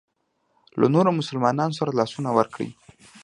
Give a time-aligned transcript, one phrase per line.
[0.79, 2.67] له نورو مسلمانانو سره لاسونه ورکړي.